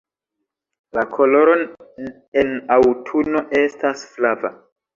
La 0.97 1.03
koloro 1.11 1.53
en 2.45 2.51
aŭtuno 2.79 3.47
estas 3.63 4.09
flava. 4.17 4.57